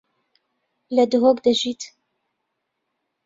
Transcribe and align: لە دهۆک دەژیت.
لە 0.95 1.03
دهۆک 1.11 1.37
دەژیت. 1.45 1.81